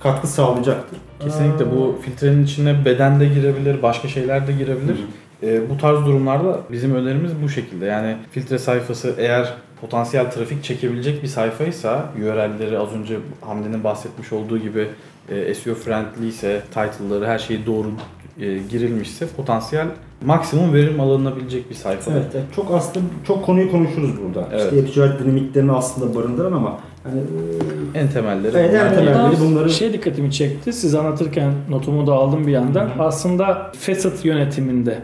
[0.00, 0.98] katkı sağlayacaktır.
[1.20, 4.96] Kesinlikle bu filtrenin içine beden de girebilir, başka şeyler de girebilir.
[5.42, 7.86] Ee, bu tarz durumlarda bizim önerimiz bu şekilde.
[7.86, 14.58] Yani filtre sayfası eğer potansiyel trafik çekebilecek bir sayfaysa, URL'leri az önce Hamdi'nin bahsetmiş olduğu
[14.58, 14.88] gibi
[15.28, 17.86] e, SEO friendly ise, title'ları her şeyi doğru
[18.40, 19.86] e, girilmişse potansiyel
[20.26, 22.10] maksimum verim alınabilecek bir sayfa.
[22.12, 24.48] Evet, evet, çok aslında çok konuyu konuşuruz burada.
[24.52, 24.64] Evet.
[24.64, 27.20] İşte e-ticaret dinamiklerini aslında barındıran ama hani
[27.94, 28.94] e, En temelleri Evet, en bunlar.
[28.94, 30.72] temel- Yalnız bunları- Şey dikkatimi çekti.
[30.72, 32.90] Siz anlatırken notumu da aldım bir yandan.
[32.98, 34.98] Aslında fesat yönetiminde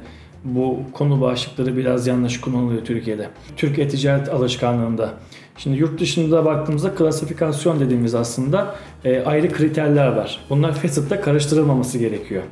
[0.55, 3.29] bu konu başlıkları biraz yanlış kullanılıyor Türkiye'de.
[3.57, 5.11] Türk e-ticaret alışkanlığında.
[5.57, 10.41] Şimdi yurt dışında baktığımızda klasifikasyon dediğimiz aslında e, ayrı kriterler var.
[10.51, 12.43] Bunlar Facet'ta karıştırılmaması gerekiyor.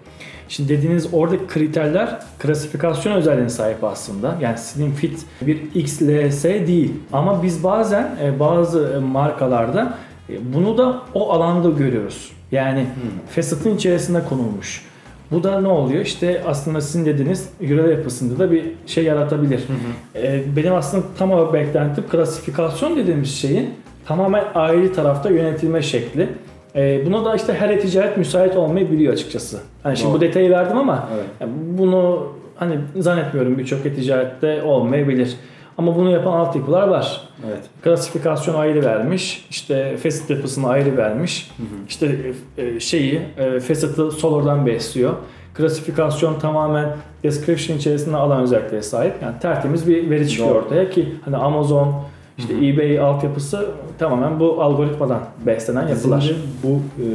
[0.49, 4.39] Şimdi dediğiniz oradaki kriterler klasifikasyon özelliğine sahip aslında.
[4.41, 6.93] Yani slim fit bir XLS değil.
[7.13, 12.33] Ama biz bazen e, bazı markalarda e, bunu da o alanda görüyoruz.
[12.53, 13.27] Yani hmm.
[13.35, 14.85] Facet'ın içerisinde konulmuş.
[15.31, 16.05] Bu da ne oluyor?
[16.05, 19.59] İşte aslında sizin dediğiniz euro yapısında da bir şey yaratabilir.
[19.59, 20.23] Hı hı.
[20.23, 23.71] Ee, benim aslında tam olarak beklentim klasifikasyon dediğimiz şeyin
[24.07, 26.29] tamamen ayrı tarafta yönetilme şekli.
[26.77, 29.59] Ee, buna da işte her ticaret müsait olmayabiliyor açıkçası.
[29.83, 30.19] Hani şimdi Doğru.
[30.19, 31.25] bu detayı verdim ama evet.
[31.41, 35.37] yani bunu hani zannetmiyorum birçok ticarette olmayabilir.
[35.79, 37.21] Ama bunu yapan altyapılar var.
[37.47, 37.61] Evet.
[37.83, 39.47] Klasifikasyon ayrı vermiş.
[39.51, 41.51] işte facet yapısını ayrı vermiş.
[41.57, 41.67] Hı hı.
[41.89, 45.13] İşte e, şeyi e, facet'ı solordan besliyor.
[45.55, 49.15] Klasifikasyon tamamen description içerisinde alan özelliklere sahip.
[49.23, 50.59] Yani tertemiz bir veri çıkıyor Doğru.
[50.59, 51.95] ortaya ki hani Amazon
[52.39, 52.65] işte Hı-hı.
[52.65, 56.21] eBay altyapısı tamamen bu algoritmadan beslenen yapılar.
[56.21, 57.07] Bizim bu e,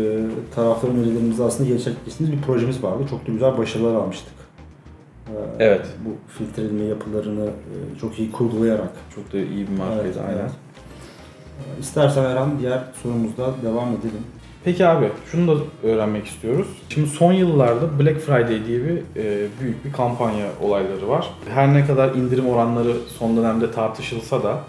[0.55, 3.03] tarafların önerilerimizi aslında gerçekleştirdiğimiz bir projemiz vardı.
[3.09, 4.33] Çok da güzel başarılar almıştık.
[5.59, 5.85] Ee, evet.
[6.05, 8.91] Bu filtreleme yapılarını e, çok iyi kurgulayarak.
[9.15, 10.39] Çok da iyi bir markaydı evet, aynen.
[10.39, 10.51] Evet.
[11.77, 14.23] Ee, istersen Erhan diğer sorumuzda devam edelim.
[14.63, 16.67] Peki abi şunu da öğrenmek istiyoruz.
[16.89, 21.29] Şimdi son yıllarda Black Friday diye bir e, büyük bir kampanya olayları var.
[21.49, 24.59] Her ne kadar indirim oranları son dönemde tartışılsa da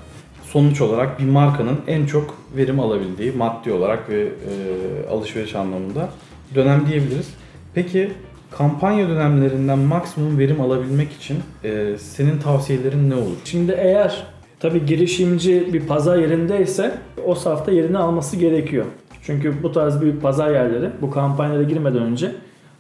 [0.45, 6.09] sonuç olarak bir markanın en çok verim alabildiği maddi olarak ve e, alışveriş anlamında
[6.55, 7.35] dönem diyebiliriz.
[7.75, 8.13] Peki
[8.59, 13.37] kampanya dönemlerinden maksimum verim alabilmek için e, senin tavsiyelerin ne olur?
[13.45, 14.27] Şimdi eğer
[14.61, 18.85] tabi girişimci bir pazar yerindeyse o safta yerini alması gerekiyor.
[19.23, 22.33] Çünkü bu tarz büyük pazar yerleri bu kampanyalara girmeden önce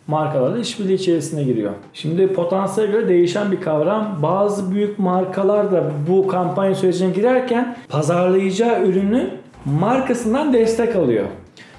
[0.06, 1.72] markalarla işbirliği içerisine giriyor.
[1.92, 4.18] Şimdi potansiyele göre değişen bir kavram.
[4.22, 9.30] Bazı büyük markalar da bu kampanya sürecine girerken pazarlayacağı ürünü
[9.64, 11.24] markasından destek alıyor.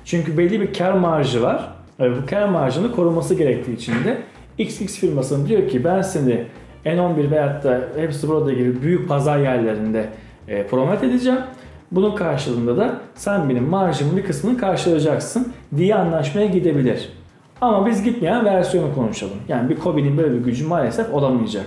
[0.05, 1.69] Çünkü belli bir kar marjı var
[2.29, 4.17] kar marjını koruması gerektiği için de
[4.57, 6.45] XX firmasının diyor ki ben seni
[6.85, 10.09] N11 veyahut da hepsi burada gibi büyük pazar yerlerinde
[10.47, 11.39] e, promote edeceğim.
[11.91, 17.09] Bunun karşılığında da sen benim marjımın bir kısmını karşılayacaksın diye anlaşmaya gidebilir.
[17.61, 19.37] Ama biz gitmeyen versiyonu konuşalım.
[19.47, 21.65] Yani bir Kobi'nin böyle bir gücü maalesef olamayacak.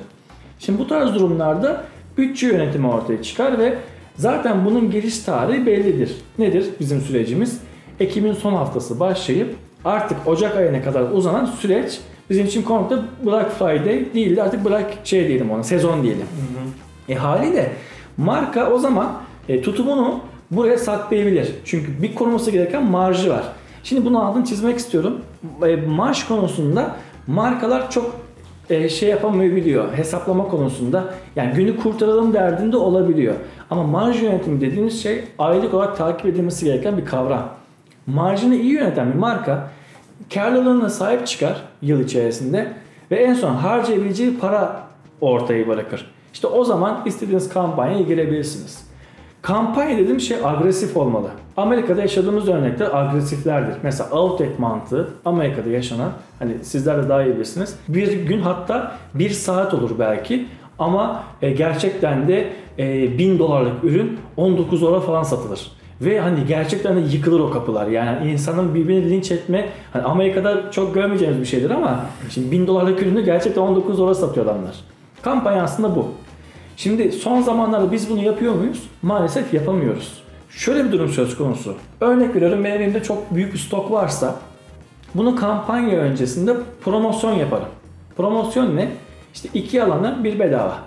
[0.59, 1.85] Şimdi bu tarz durumlarda
[2.18, 3.79] bütçe yönetimi ortaya çıkar ve
[4.16, 6.16] zaten bunun giriş tarihi bellidir.
[6.38, 7.61] Nedir bizim sürecimiz?
[8.01, 12.96] Ekim'in son haftası başlayıp artık Ocak ayına kadar uzanan süreç bizim için komple
[13.27, 16.20] Black Friday değil de artık Black şey diyelim ona sezon diyelim.
[16.20, 17.12] Hı hı.
[17.12, 17.72] E haliyle
[18.16, 19.12] marka o zaman
[19.49, 20.20] e, tutumunu
[20.51, 21.55] buraya saklayabilir.
[21.64, 23.42] Çünkü bir koruması gereken marjı var.
[23.85, 25.20] Şimdi bunu altını çizmek istiyorum.
[25.66, 26.96] E, marj konusunda
[27.27, 28.16] markalar çok
[28.70, 29.92] e, şey yapamayabiliyor.
[29.92, 31.14] Hesaplama konusunda.
[31.37, 33.35] Yani günü kurtaralım derdinde olabiliyor.
[33.70, 37.49] Ama marj yönetimi dediğimiz şey aylık olarak takip edilmesi gereken bir kavram.
[38.07, 39.70] Marjını iyi yöneten bir marka
[40.35, 42.72] karlılığına sahip çıkar yıl içerisinde
[43.11, 44.83] ve en son harcayabileceği para
[45.20, 46.11] ortaya bırakır.
[46.33, 48.87] İşte o zaman istediğiniz kampanyaya girebilirsiniz.
[49.42, 51.29] Kampanya dediğim şey agresif olmalı.
[51.57, 53.74] Amerika'da yaşadığımız örnekler agresiflerdir.
[53.83, 57.76] Mesela Outtake mantığı Amerika'da yaşanan hani sizler de daha iyi bilirsiniz.
[57.88, 60.46] Bir gün hatta bir saat olur belki
[60.79, 65.72] ama e, gerçekten de e, 1000 dolarlık ürün 19 dolara falan satılır.
[66.00, 67.87] Ve hani gerçekten de yıkılır o kapılar.
[67.87, 73.02] Yani insanın birbirini linç etme hani Amerika'da çok görmeyeceğimiz bir şeydir ama şimdi 1000 dolarlık
[73.02, 74.74] ürünü gerçekten 19 dolara satıyor adamlar.
[75.22, 76.09] Kampanya aslında bu.
[76.76, 78.82] Şimdi son zamanlarda biz bunu yapıyor muyuz?
[79.02, 80.22] Maalesef yapamıyoruz.
[80.50, 81.74] Şöyle bir durum söz konusu.
[82.00, 84.35] Örnek veriyorum benim elimde çok büyük bir stok varsa
[85.14, 87.68] bunu kampanya öncesinde promosyon yaparım.
[88.16, 88.88] Promosyon ne?
[89.35, 90.78] İşte iki alana bir bedava.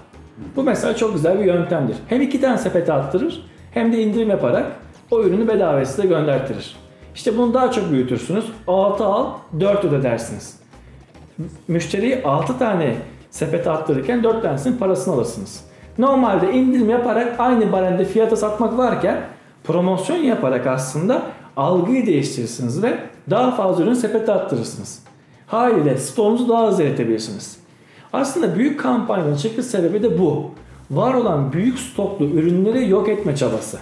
[0.55, 1.95] Bu mesela çok güzel bir yöntemdir.
[2.07, 4.65] Hem iki tane sepete attırır hem de indirim yaparak
[5.11, 6.75] o ürünü bedava size göndertirir.
[7.15, 8.45] İşte bunu daha çok büyütürsünüz.
[8.67, 9.27] 6 al,
[9.59, 10.59] 4 ödersiniz.
[11.67, 12.95] Müşteriyi 6 tane
[13.29, 15.63] sepete attırırken 4 tanesinin parasını alırsınız.
[15.97, 19.21] Normalde indirim yaparak aynı barende fiyata satmak varken
[19.63, 21.21] promosyon yaparak aslında
[21.57, 25.03] algıyı değiştirirsiniz ve daha fazla ürün sepete attırırsınız.
[25.47, 27.57] Haliyle stoğunuzu daha az eritebilirsiniz.
[28.13, 30.51] Aslında büyük kampanyanın çıkış sebebi de bu.
[30.91, 33.79] Var olan büyük stoklu ürünleri yok etme çabası.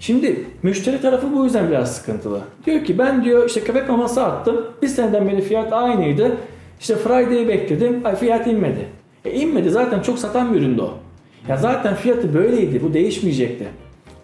[0.00, 2.40] Şimdi müşteri tarafı bu yüzden biraz sıkıntılı.
[2.66, 4.66] Diyor ki ben diyor işte köpek maması attım.
[4.82, 6.36] Bir seneden beri fiyat aynıydı.
[6.80, 8.00] İşte Friday'i bekledim.
[8.04, 8.86] Ay fiyat inmedi.
[9.24, 10.94] E inmedi zaten çok satan bir üründü o.
[11.48, 12.82] Ya zaten fiyatı böyleydi.
[12.82, 13.66] Bu değişmeyecekti.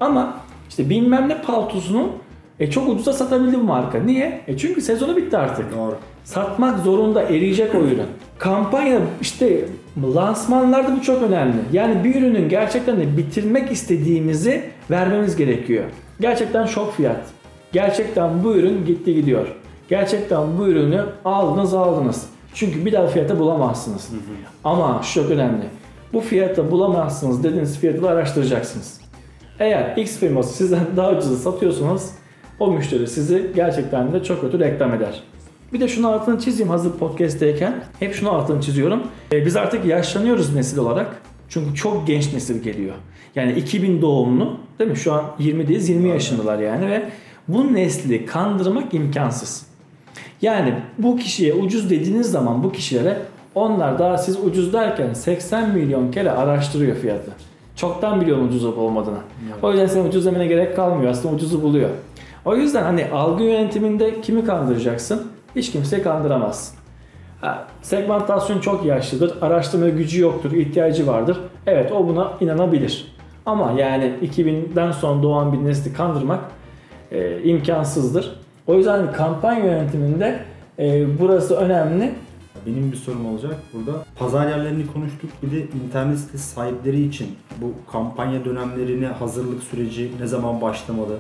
[0.01, 0.37] Ama
[0.69, 2.13] işte bilmem ne paltosunun
[2.61, 3.99] E çok ucuza satabildi marka.
[3.99, 4.41] Niye?
[4.47, 5.77] E çünkü sezonu bitti artık.
[5.77, 5.97] Doğru.
[6.25, 8.03] Satmak zorunda eriyecek o ürün.
[8.39, 9.65] Kampanya işte
[10.15, 11.57] lansmanlarda bu çok önemli.
[11.73, 15.85] Yani bir ürünün gerçekten de bitirmek istediğimizi vermemiz gerekiyor.
[16.21, 17.21] Gerçekten şok fiyat.
[17.73, 19.47] Gerçekten bu ürün gitti gidiyor.
[19.89, 22.27] Gerçekten bu ürünü aldınız aldınız.
[22.55, 24.11] Çünkü bir daha fiyata bulamazsınız.
[24.65, 25.65] Ama şu çok önemli.
[26.13, 29.01] Bu fiyata bulamazsınız dediğiniz fiyatı da araştıracaksınız.
[29.59, 32.15] Eğer X firması sizden daha ucuza satıyorsanız
[32.59, 35.23] o müşteri sizi gerçekten de çok kötü reklam eder.
[35.73, 37.85] Bir de şunu altını çizeyim hazır podcast'teyken.
[37.99, 39.03] Hep şunu altını çiziyorum.
[39.33, 41.23] Ee, biz artık yaşlanıyoruz nesil olarak.
[41.49, 42.95] Çünkü çok genç nesil geliyor.
[43.35, 44.97] Yani 2000 doğumlu değil mi?
[44.97, 47.03] Şu an 20'deyiz 20 yaşındalar yani ve
[47.49, 49.67] bu nesli kandırmak imkansız.
[50.43, 53.19] Yani bu kişiye ucuz dediğiniz zaman bu kişilere
[53.55, 57.31] onlar daha siz ucuz derken 80 milyon kere araştırıyor fiyatı.
[57.77, 59.19] Çoktan biliyor ucuz olup olmadığını.
[59.63, 61.11] O yüzden senin ucuz demene gerek kalmıyor.
[61.11, 61.91] Aslında ucuzu buluyor.
[62.45, 65.23] O yüzden hani algı yönetiminde kimi kandıracaksın?
[65.57, 66.79] Hiç kimseyi kandıramazsın.
[67.41, 69.43] Ha, segmentasyon çok yaşlıdır.
[69.43, 70.53] Araştırma gücü yoktur.
[70.53, 71.41] ihtiyacı vardır.
[71.67, 73.15] Evet o buna inanabilir.
[73.47, 76.41] Ama yani 2000'den sonra doğan bir nesli kandırmak
[77.13, 78.41] e, imkansızdır.
[78.67, 80.39] O yüzden kampanya yönetiminde
[80.79, 82.15] e, burası önemli.
[82.67, 84.05] Benim bir sorum olacak burada.
[84.19, 85.31] Pazar yerlerini konuştuk.
[85.43, 87.29] Bir de internet sitesi sahipleri için
[87.61, 91.19] bu kampanya dönemlerine hazırlık süreci ne zaman başlamalı?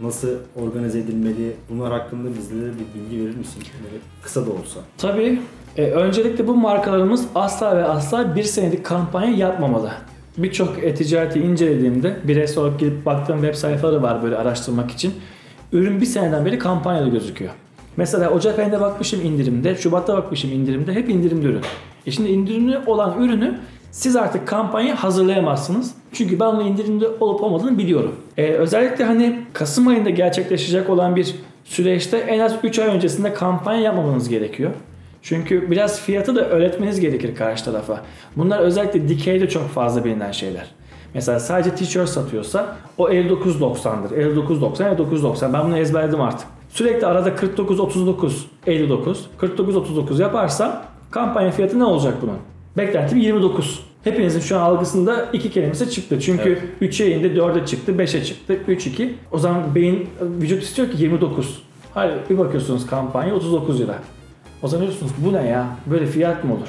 [0.00, 1.52] Nasıl organize edilmeli?
[1.70, 3.62] Bunlar hakkında bizlere bir bilgi verir misin?
[3.84, 4.80] Böyle kısa da olsa.
[4.98, 5.40] Tabii
[5.76, 9.90] e, öncelikle bu markalarımız asla ve asla bir senelik kampanya yapmamalı.
[10.38, 15.14] Birçok e-ticareti incelediğimde bireysel olarak girip baktığım web sayfaları var böyle araştırmak için.
[15.72, 17.52] Ürün bir seneden beri kampanyalı gözüküyor.
[17.96, 21.62] Mesela Ocak ayında bakmışım indirimde, Şubat'ta bakmışım indirimde, hep indirimli ürün.
[22.06, 23.58] E şimdi indirimli olan ürünü
[23.90, 25.94] siz artık kampanya hazırlayamazsınız.
[26.12, 28.16] Çünkü ben onun indirimde olup olmadığını biliyorum.
[28.36, 33.80] Ee, özellikle hani Kasım ayında gerçekleşecek olan bir süreçte en az 3 ay öncesinde kampanya
[33.80, 34.70] yapmamanız gerekiyor.
[35.22, 38.00] Çünkü biraz fiyatı da öğretmeniz gerekir karşı tarafa.
[38.36, 40.66] Bunlar özellikle dikeyde çok fazla bilinen şeyler.
[41.14, 44.16] Mesela sadece tişört satıyorsa o 59.90'dır.
[44.16, 45.52] 59.90, 59.90.
[45.52, 46.46] Ben bunu ezberledim artık.
[46.68, 52.38] Sürekli arada 49, 39, 59, 49, 39 yaparsam kampanya fiyatı ne olacak bunun?
[52.78, 53.80] Beklentim 29.
[54.04, 56.20] Hepinizin şu an algısında iki kelimesi çıktı.
[56.20, 59.14] Çünkü 3'e indi, 4'e çıktı, 5'e çıktı, 3, 2.
[59.32, 61.62] O zaman beyin, vücut istiyor ki 29.
[61.94, 63.98] Hayır bir bakıyorsunuz kampanya 39 lira.
[64.62, 65.66] O zaman diyorsunuz bu ne ya?
[65.86, 66.68] Böyle fiyat mı olur?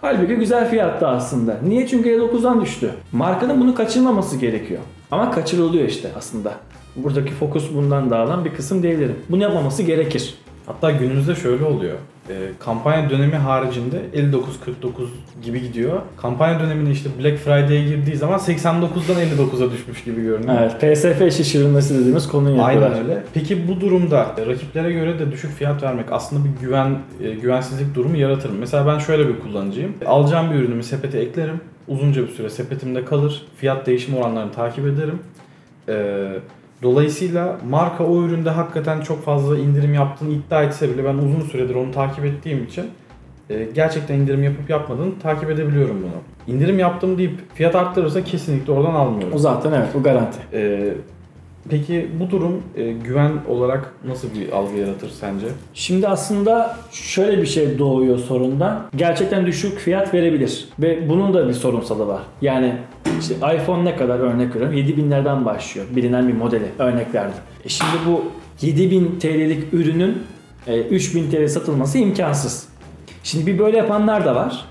[0.00, 1.56] Halbuki güzel fiyatta aslında.
[1.62, 1.86] Niye?
[1.86, 2.90] Çünkü 59'dan düştü.
[3.12, 4.80] Markanın bunu kaçırmaması gerekiyor.
[5.10, 6.52] Ama kaçırılıyor işte aslında.
[6.96, 9.16] Buradaki fokus bundan dağılan bir kısım diyebilirim.
[9.30, 10.34] Bunu yapmaması gerekir.
[10.66, 11.96] Hatta günümüzde şöyle oluyor.
[12.30, 14.32] E, kampanya dönemi haricinde 59-49
[15.42, 16.00] gibi gidiyor.
[16.16, 20.56] Kampanya dönemine işte Black Friday'e girdiği zaman 89'dan 59'a düşmüş gibi görünüyor.
[20.60, 22.90] Evet, PSF şişirilmesi dediğimiz konuyu yapıyorlar.
[22.90, 23.22] Aynen öyle.
[23.34, 28.16] Peki bu durumda rakiplere göre de düşük fiyat vermek aslında bir güven e, güvensizlik durumu
[28.16, 28.56] yaratır mı?
[28.60, 29.94] Mesela ben şöyle bir kullanıcıyım.
[30.06, 31.60] Alacağım bir ürünümü sepete eklerim.
[31.88, 33.46] Uzunca bir süre sepetimde kalır.
[33.56, 35.18] Fiyat değişim oranlarını takip ederim.
[35.88, 36.28] Ee,
[36.82, 41.74] dolayısıyla marka o üründe hakikaten çok fazla indirim yaptığını iddia etse bile ben uzun süredir
[41.74, 42.84] onu takip ettiğim için
[43.50, 46.54] e, gerçekten indirim yapıp yapmadığını takip edebiliyorum bunu.
[46.54, 49.34] İndirim yaptım deyip fiyat arttırırsa kesinlikle oradan almıyorum.
[49.34, 50.38] O zaten evet bu garanti.
[50.52, 50.94] Ee,
[51.70, 55.46] peki bu durum e, güven olarak nasıl bir algı yaratır sence?
[55.74, 58.86] Şimdi aslında şöyle bir şey doğuyor sorundan.
[58.96, 60.68] Gerçekten düşük fiyat verebilir.
[60.78, 62.22] Ve bunun da bir sorunsalı var.
[62.42, 62.74] Yani
[63.20, 64.76] işte iPhone ne kadar örnek veriyorum?
[64.76, 65.86] 7000'lerden başlıyor.
[65.96, 67.38] Bilinen bir modeli örnek verdim.
[67.64, 68.24] E şimdi bu
[68.60, 70.22] 7000 TL'lik ürünün
[70.66, 72.68] e, 3000 TL satılması imkansız.
[73.22, 74.64] Şimdi bir böyle yapanlar da var.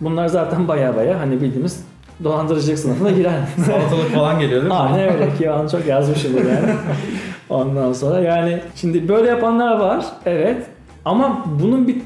[0.00, 1.84] Bunlar zaten baya baya hani bildiğimiz
[2.24, 3.46] dolandırıcılık sınıfına giren.
[3.66, 4.78] Salatalık falan geliyor değil mi?
[4.78, 6.74] Aynen öyle ki ben çok yazmışımdır yani.
[7.48, 10.66] Ondan sonra yani şimdi böyle yapanlar var evet
[11.04, 11.96] ama bunun bir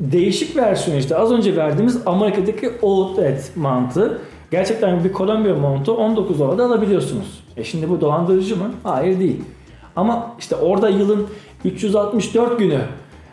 [0.00, 4.20] değişik versiyonu işte az önce verdiğimiz Amerika'daki outlet mantığı.
[4.50, 7.44] Gerçekten bir Kolombiya montu 19 dolarda alabiliyorsunuz.
[7.56, 8.70] E şimdi bu dolandırıcı mı?
[8.82, 9.40] Hayır değil.
[9.96, 11.26] Ama işte orada yılın
[11.64, 12.78] 364 günü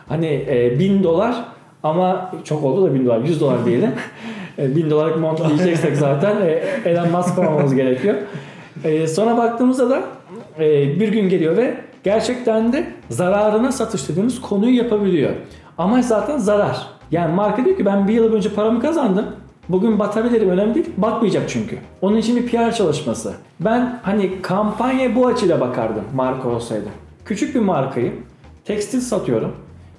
[0.10, 1.36] hani e, 1000 dolar
[1.84, 3.91] ama çok oldu da 1000 dolar 100 dolar diyelim.
[4.62, 8.15] E, 1000 dolarlık mont diyeceksek zaten e, Elon Musk olmamız gerekiyor.
[8.84, 10.02] E, sonra baktığımızda da
[10.60, 15.32] e, bir gün geliyor ve gerçekten de zararına satış dediğimiz konuyu yapabiliyor.
[15.78, 16.88] Ama zaten zarar.
[17.12, 19.26] Yani marka diyor ki ben bir yıl önce paramı kazandım.
[19.69, 20.89] Bugün batabilirim önemli değil.
[20.97, 21.78] Batmayacak çünkü.
[22.02, 23.34] Onun için bir PR çalışması.
[23.60, 26.86] Ben hani kampanya bu açıyla bakardım marka olsaydı.
[27.26, 28.13] Küçük bir markayı
[28.65, 29.52] tekstil satıyorum.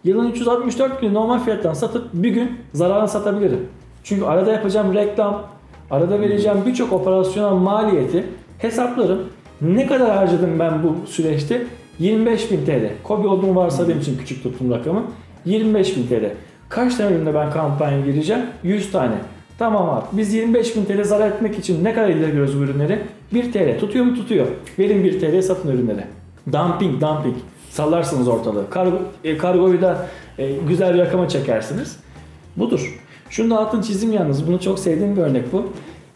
[0.05, 3.69] Yılın 364 günü normal fiyattan satıp bir gün zararına satabilirim.
[4.05, 5.43] Çünkü arada yapacağım reklam,
[5.91, 8.25] arada vereceğim birçok operasyonel maliyeti
[8.59, 9.21] hesaplarım.
[9.61, 11.67] Ne kadar harcadım ben bu süreçte?
[12.01, 12.93] 25.000 TL.
[13.03, 15.03] Kobi olduğunu varsadığım için küçük tuttum rakamı.
[15.47, 16.31] 25.000 TL.
[16.69, 18.43] Kaç tane üründe ben kampanya gireceğim?
[18.63, 19.15] 100 tane.
[19.59, 20.05] Tamam abi.
[20.13, 22.99] Biz 25.000 TL zarar etmek için ne kadar ilgileniyoruz bu ürünleri?
[23.35, 23.81] 1 TL.
[23.81, 24.15] Tutuyor mu?
[24.15, 24.47] Tutuyor.
[24.79, 26.05] Verin 1 TL satın ürünleri.
[26.53, 27.37] Dumping, dumping.
[27.71, 28.71] Sallarsınız ortalığı.
[28.71, 30.07] Kargo, e, kargoyu da
[30.39, 31.97] e, güzel bir rakama çekersiniz.
[32.57, 33.02] Budur.
[33.33, 34.47] Şunu da altın çizim yalnız.
[34.47, 35.73] Bunu çok sevdiğim bir örnek bu.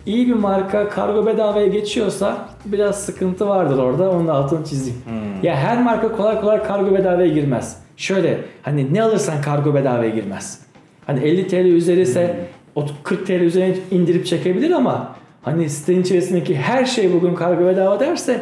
[0.06, 4.10] İyi bir marka kargo bedavaya geçiyorsa biraz sıkıntı vardır orada.
[4.10, 4.98] Onun da altını çizeyim.
[5.42, 7.80] Ya her marka kolay kolay kargo bedavaya girmez.
[7.96, 10.60] Şöyle hani ne alırsan kargo bedavaya girmez.
[11.06, 16.56] Hani 50 TL üzeri ise o 40 TL üzerine indirip çekebilir ama hani sitenin içerisindeki
[16.56, 18.40] her şey bugün kargo bedava derse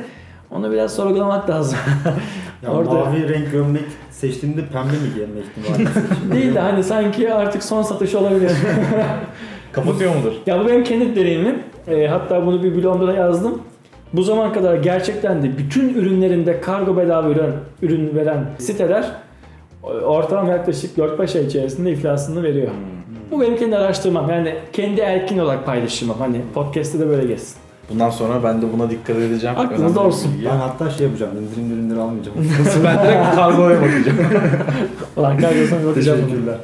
[0.51, 1.79] onu biraz sorgulamak lazım.
[2.63, 5.89] Ya Orada- mavi renk gömlek seçtiğimde pembe mi giyme ihtimali?
[6.33, 8.53] Değil de hani sanki artık son satış olabilir.
[9.73, 10.33] Kapatıyor mudur?
[10.47, 11.59] Ya bu benim kendi deneyimim.
[11.89, 13.63] E, hatta bunu bir blogumda da yazdım.
[14.13, 17.53] Bu zaman kadar gerçekten de bütün ürünlerinde kargo bedava ürün,
[17.83, 19.11] ürün veren siteler
[19.85, 22.69] e, ortalama yaklaşık 4-5 ay içerisinde iflasını veriyor.
[23.31, 24.31] Bu benim kendi araştırmam.
[24.31, 26.17] Yani kendi erkin olarak paylaşımım.
[26.19, 27.57] Hani podcast'te de böyle geçsin.
[27.91, 29.59] Bundan sonra ben de buna dikkat edeceğim.
[29.59, 30.35] Aklınızda olsun.
[30.35, 30.45] bilgi.
[30.47, 32.37] ben hatta şey yapacağım, indirimli ürünleri almayacağım.
[32.85, 34.19] ben direkt kargoya bakacağım.
[35.17, 36.21] Ulan kargosuna bakacağım.
[36.21, 36.57] Teşekkürler.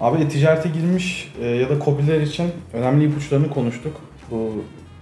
[0.00, 3.92] Abi e-ticarete girmiş e, ya da kobiler için önemli ipuçlarını konuştuk
[4.30, 4.52] bu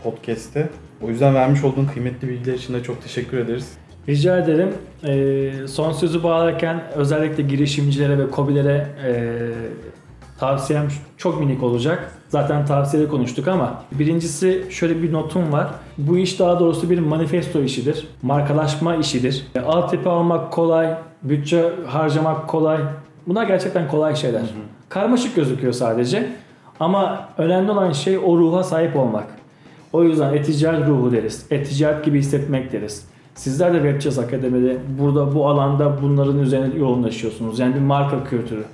[0.02, 0.68] podcast'te.
[1.02, 3.68] O yüzden vermiş olduğun kıymetli bilgiler için de çok teşekkür ederiz.
[4.08, 4.68] Rica ederim.
[5.04, 9.12] Ee, son sözü bağlarken özellikle girişimcilere ve kobilere e,
[10.38, 12.12] tavsiyem çok minik olacak.
[12.30, 15.68] Zaten tavsiyede konuştuk ama birincisi şöyle bir notum var.
[15.98, 18.08] Bu iş daha doğrusu bir manifesto işidir.
[18.22, 19.46] Markalaşma işidir.
[19.54, 22.78] E, Altyapı almak kolay, bütçe harcamak kolay.
[23.26, 24.42] Bunlar gerçekten kolay şeyler.
[24.88, 26.28] Karmaşık gözüküyor sadece.
[26.80, 29.26] Ama önemli olan şey o ruha sahip olmak.
[29.92, 31.46] O yüzden e-ticaret ruhu deriz.
[31.50, 33.04] E-ticaret gibi hissetmek deriz.
[33.34, 37.58] Sizler de Webchess Akademi'de burada bu alanda bunların üzerine yoğunlaşıyorsunuz.
[37.58, 38.64] Yani bir marka kültürü.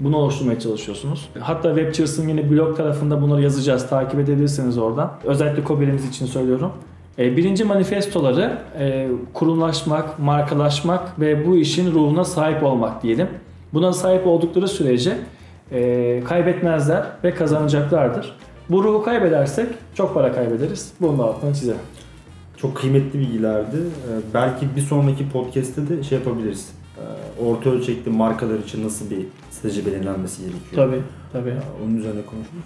[0.00, 1.28] Bunu oluşturmaya çalışıyorsunuz.
[1.40, 3.88] Hatta Webchess'ın yine blog tarafında bunları yazacağız.
[3.88, 5.12] Takip edebilirsiniz oradan.
[5.24, 6.72] Özellikle COBİ'lerimiz için söylüyorum.
[7.18, 13.28] E, Birinci manifestoları e, kurumlaşmak, markalaşmak ve bu işin ruhuna sahip olmak diyelim.
[13.72, 15.16] Buna sahip oldukları sürece
[15.72, 18.36] e, kaybetmezler ve kazanacaklardır.
[18.70, 20.92] Bu ruhu kaybedersek çok para kaybederiz.
[21.00, 21.80] Bunu da altını çizelim.
[22.56, 23.76] Çok kıymetli bilgilerdi.
[24.34, 26.68] Belki bir sonraki podcast'te de şey yapabiliriz.
[26.98, 29.18] Ee, Orta ölçekli markalar için nasıl bir
[29.50, 30.72] strateji belirlenmesi gerekiyor?
[30.74, 31.02] Tabii,
[31.32, 31.50] tabii.
[31.50, 32.64] Ee, Onun üzerine konuşuruz.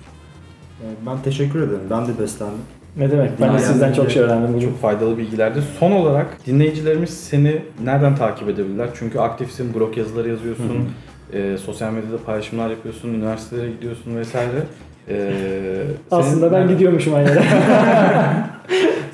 [0.83, 1.81] Ee, Ben teşekkür ederim.
[1.91, 2.59] Ben de beslendim.
[2.97, 3.41] Ne demek?
[3.41, 4.69] Ben de sizden çok şey öğrendim bugün.
[4.69, 5.63] Çok faydalı bilgilerdi.
[5.79, 8.89] Son olarak dinleyicilerimiz seni nereden takip edebilirler?
[8.95, 10.89] Çünkü aktifsin, blog yazıları yazıyorsun,
[11.33, 14.63] e, sosyal medyada paylaşımlar yapıyorsun, üniversitelere gidiyorsun vesaire.
[15.09, 15.15] E,
[16.11, 17.29] senin Aslında ben nereden- gidiyormuşum aynı.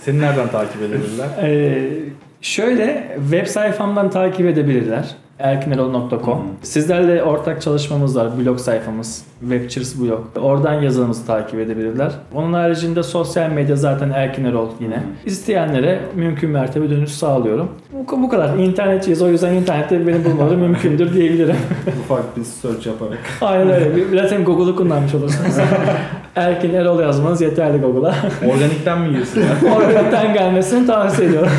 [0.00, 1.28] Seni nereden takip edebilirler?
[1.42, 1.90] Ee,
[2.48, 5.04] şöyle web sayfamdan takip edebilirler.
[5.38, 6.42] erkinerol.com.
[6.62, 8.28] Sizlerle ortak çalışmamız var.
[8.38, 9.24] Blog sayfamız.
[9.40, 10.20] Webchers blog.
[10.40, 12.12] Oradan yazılımızı takip edebilirler.
[12.34, 15.02] Onun haricinde sosyal medya zaten Erkinerol yine.
[15.26, 17.68] İsteyenlere mümkün mertebe dönüş sağlıyorum.
[17.92, 18.58] Bu, bu kadar.
[18.58, 19.22] İnternetçiyiz.
[19.22, 21.56] O yüzden internette beni bulmaları mümkündür diyebilirim.
[22.04, 23.18] Ufak bir search yaparak.
[23.40, 23.96] Aynen öyle.
[23.96, 25.54] Bir- Zaten Google'u kullanmış olursunuz.
[26.36, 28.14] Erkin Erol yazmanız yeterli Google'a.
[28.52, 29.56] Organikten mi girsinler?
[29.76, 31.52] Organikten gelmesini tavsiye ediyorum.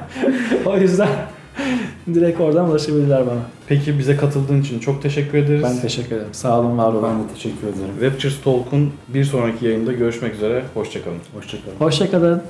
[0.66, 1.08] o yüzden
[2.14, 3.40] direkt oradan ulaşabilirler bana.
[3.66, 5.62] Peki bize katıldığın için çok teşekkür ederiz.
[5.62, 6.34] Ben teşekkür ederim.
[6.34, 7.02] Sağ olun, var olun.
[7.02, 7.94] Ben de teşekkür ederim.
[8.00, 10.62] Webchers Talk'un bir sonraki yayında görüşmek üzere.
[10.74, 11.18] Hoşçakalın.
[11.34, 11.76] Hoşçakalın.
[11.78, 12.42] Hoşçakalın.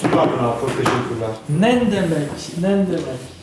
[0.00, 0.66] Süper bravo.
[0.66, 1.30] Teşekkürler.
[1.60, 2.30] Ne demek?
[2.62, 3.39] Ne demek?